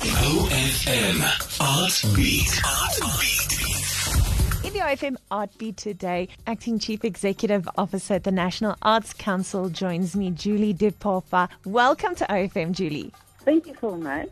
[0.00, 1.20] OFM
[1.60, 2.60] Art Beat.
[2.64, 4.64] Art Beat.
[4.66, 9.68] In the OFM Art Beat today, Acting Chief Executive Officer at the National Arts Council
[9.68, 11.50] joins me, Julie Diphofa.
[11.66, 13.12] Welcome to OFM, Julie.
[13.40, 14.30] Thank you so much.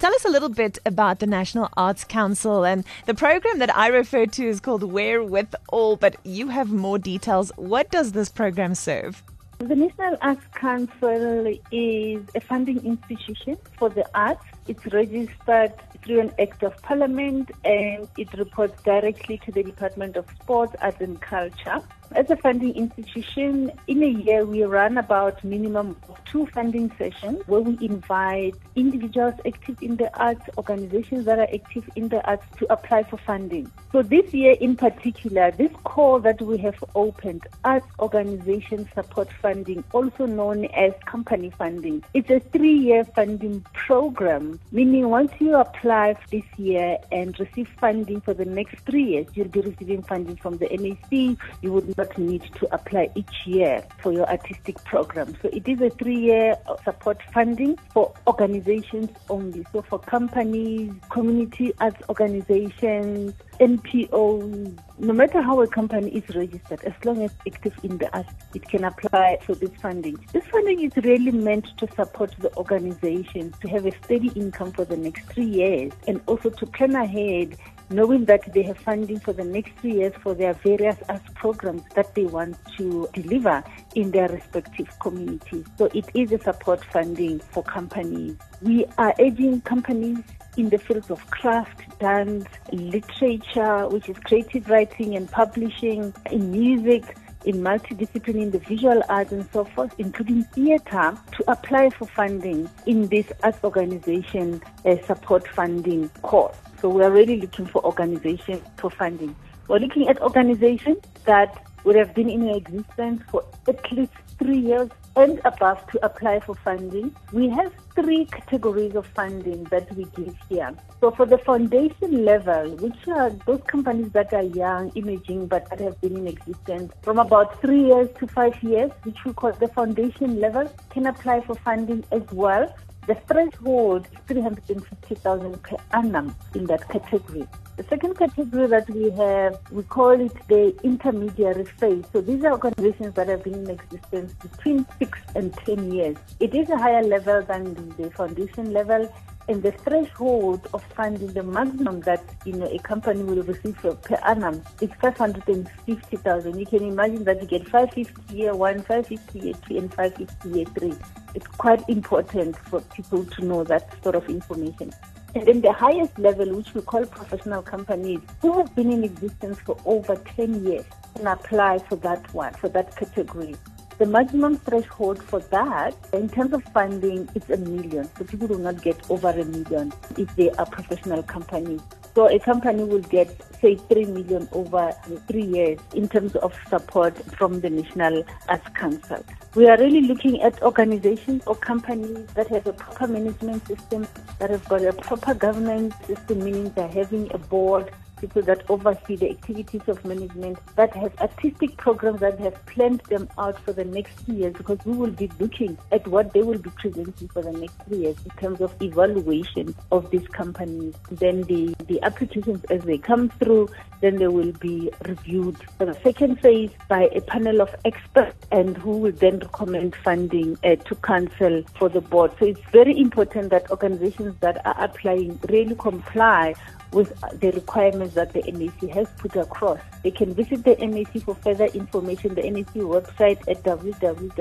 [0.00, 3.86] Tell us a little bit about the National Arts Council and the program that I
[3.86, 7.52] refer to is called Where With All, but you have more details.
[7.54, 9.22] What does this program serve?
[9.58, 14.44] The National Arts Council is a funding institution for the arts.
[14.66, 20.26] It's registered through an Act of Parliament and it reports directly to the Department of
[20.40, 21.82] Sport, Arts and Culture.
[22.12, 27.42] As a funding institution, in a year we run about minimum of two funding sessions
[27.46, 32.44] where we invite individuals active in the arts, organizations that are active in the arts
[32.58, 33.70] to apply for funding.
[33.90, 39.82] So this year in particular, this call that we have opened, Arts Organization Support Funding,
[39.92, 46.44] also known as company funding, it's a three-year funding program, meaning once you apply this
[46.56, 50.68] year and receive funding for the next three years, you'll be receiving funding from the
[50.68, 51.38] NAC.
[51.62, 55.36] You would not need to apply each year for your artistic program.
[55.42, 59.64] So it is a three-year support funding for organizations only.
[59.72, 66.92] So for companies, community arts organizations, NPOs, no matter how a company is registered, as
[67.04, 70.16] long as active in the arts, it can apply for this funding.
[70.32, 74.84] This funding is really meant to support the organization to have a steady income for
[74.84, 77.56] the next three years and also to plan ahead
[77.90, 81.82] knowing that they have funding for the next three years for their various arts programs
[81.94, 83.62] that they want to deliver
[83.94, 85.64] in their respective communities.
[85.78, 88.36] So it is a support funding for companies.
[88.62, 90.18] We are urging companies
[90.56, 97.16] in the fields of craft, dance, literature, which is creative writing and publishing, in music,
[97.44, 102.68] in multidiscipline in the visual arts and so forth, including theatre, to apply for funding
[102.86, 106.56] in this arts organization uh, support funding course.
[106.80, 109.34] So we are really looking for organizations for funding.
[109.68, 114.90] We're looking at organizations that would have been in existence for at least three years
[115.16, 117.14] and above to apply for funding.
[117.32, 120.74] We have three categories of funding that we give here.
[121.00, 125.80] So for the foundation level, which are those companies that are young, imaging, but that
[125.80, 129.68] have been in existence from about three years to five years, which we call the
[129.68, 132.74] foundation level, can apply for funding as well.
[133.06, 137.46] The threshold is 350,000 per annum in that category.
[137.76, 142.04] The second category that we have, we call it the intermediary phase.
[142.12, 146.16] So these are organizations that have been in existence between six and 10 years.
[146.38, 149.12] It is a higher level than the foundation level
[149.48, 154.14] and the threshold of funding, the maximum that you know a company will receive per
[154.24, 156.58] annum is five hundred and fifty thousand.
[156.58, 159.92] You can imagine that you get five fifty year one, five fifty year two, and
[159.92, 160.94] five fifty year three.
[161.34, 164.92] It's quite important for people to know that sort of information.
[165.34, 169.58] And then the highest level, which we call professional companies, who have been in existence
[169.58, 170.84] for over 10 years,
[171.16, 173.56] can apply for that one, for that category.
[173.98, 178.08] The maximum threshold for that, in terms of funding, is a million.
[178.16, 181.80] So people will not get over a million if they are professional companies.
[182.14, 183.28] So a company will get,
[183.60, 184.92] say, 3 million over
[185.26, 189.24] three years in terms of support from the National Arts Council.
[189.56, 194.06] We are really looking at organizations or companies that have a proper management system,
[194.38, 197.90] that have got a proper governance system, meaning they're having a board,
[198.24, 203.28] people that oversee the activities of management that have artistic programs that have planned them
[203.36, 206.56] out for the next three years because we will be looking at what they will
[206.58, 210.94] be presenting for the next three years in terms of evaluation of these companies.
[211.10, 213.68] Then the, the applications as they come through,
[214.00, 218.74] then they will be reviewed for the second phase by a panel of experts and
[218.78, 222.32] who will then recommend funding uh, to council for the board.
[222.38, 226.54] So it's very important that organizations that are applying really comply
[226.94, 229.80] with the requirements that the NAC has put across.
[230.02, 234.34] They can visit the NAC for further information, the NAC website at www.nac.org.za.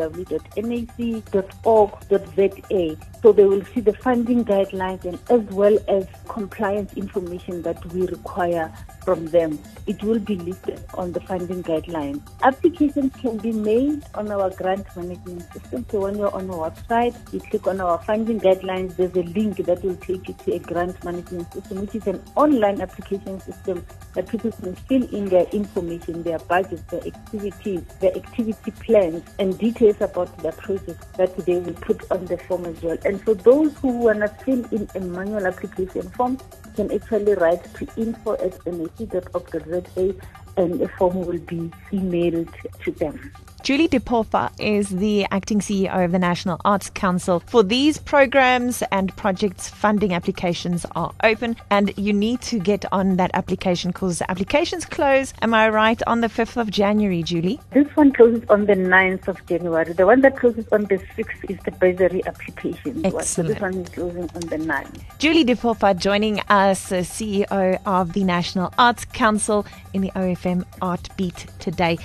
[3.22, 8.06] So they will see the funding guidelines and as well as compliance information that we
[8.08, 8.72] require
[9.04, 9.60] from them.
[9.88, 12.22] It will be listed on the funding guidelines.
[12.42, 15.86] Applications can be made on our grant management system.
[15.90, 19.58] So when you're on our website, you click on our funding guidelines, there's a link
[19.58, 23.86] that will take you to a grant management system, which is an online application system
[24.14, 29.58] that people can fill in their information, their budgets, their activities, their activity plans, and
[29.58, 32.98] details about their projects that they will put on the form as well.
[33.06, 36.38] And for those who want to fill in a manual application form,
[36.76, 40.14] can actually write to info at nac.org.za
[40.58, 42.54] and a form will be emailed
[42.84, 43.32] to them.
[43.64, 47.40] Julie Diphofa is the acting CEO of the National Arts Council.
[47.48, 53.16] For these programs and projects, funding applications are open and you need to get on
[53.16, 57.58] that application because applications close, am I right, on the 5th of January, Julie?
[57.72, 59.94] This one closes on the 9th of January.
[59.94, 63.02] The one that closes on the 6th is the bursary application.
[63.02, 63.24] one.
[63.24, 63.48] So Excellent.
[63.48, 65.04] this one is closing on the 9th.
[65.20, 71.08] Julie Diphofa joining us, uh, CEO of the National Arts Council in the OFM Art
[71.16, 71.98] Beat today.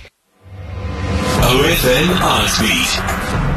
[1.49, 3.48] OFM Art Beat.